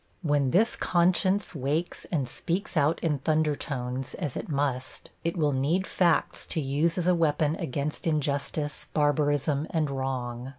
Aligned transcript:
When 0.23 0.49
this 0.49 0.75
conscience 0.75 1.53
wakes 1.53 2.07
and 2.11 2.27
speaks 2.27 2.75
out 2.75 2.99
in 3.01 3.19
thunder 3.19 3.55
tones, 3.55 4.15
as 4.15 4.35
it 4.35 4.49
must, 4.49 5.11
it 5.23 5.37
will 5.37 5.51
need 5.51 5.85
facts 5.85 6.47
to 6.47 6.59
use 6.59 6.97
as 6.97 7.05
a 7.05 7.13
weapon 7.13 7.55
against 7.57 8.07
injustice, 8.07 8.87
barbarism 8.95 9.67
and 9.69 9.91
wrong. 9.91 10.49